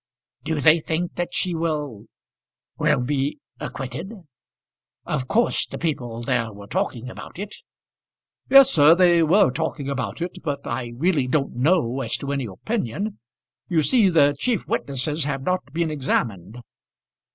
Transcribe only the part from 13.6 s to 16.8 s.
You see, the chief witnesses have not been examined."